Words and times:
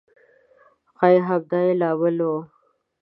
ښایي 0.97 1.19
همدا 1.27 1.47
به 1.59 1.59
یې 1.65 1.73
لامل 1.79 2.17
و. 2.23 2.29